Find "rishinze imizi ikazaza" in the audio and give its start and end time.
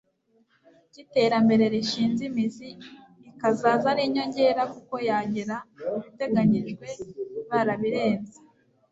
1.73-3.85